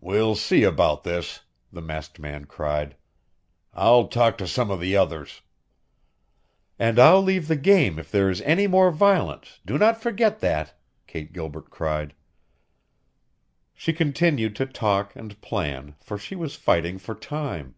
"We'll 0.00 0.36
see 0.36 0.62
about 0.62 1.04
this!" 1.04 1.40
the 1.70 1.82
masked 1.82 2.18
man 2.18 2.46
cried. 2.46 2.96
"I'll 3.74 4.08
talk 4.08 4.38
to 4.38 4.46
some 4.48 4.70
of 4.70 4.80
the 4.80 4.96
others" 4.96 5.42
"And 6.78 6.98
I'll 6.98 7.20
leave 7.20 7.46
the 7.46 7.56
game 7.56 7.98
if 7.98 8.10
there 8.10 8.30
is 8.30 8.40
any 8.40 8.66
more 8.66 8.90
violence 8.90 9.60
do 9.66 9.76
not 9.76 10.00
forget 10.00 10.40
that!" 10.40 10.80
Kate 11.06 11.34
Gilbert 11.34 11.68
cried. 11.68 12.14
She 13.74 13.92
continued 13.92 14.56
to 14.56 14.64
talk 14.64 15.14
and 15.14 15.38
plan, 15.42 15.94
for 16.00 16.16
she 16.16 16.34
was 16.36 16.54
fighting 16.54 16.96
for 16.96 17.14
time. 17.14 17.74